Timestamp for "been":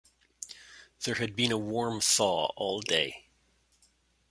1.35-1.51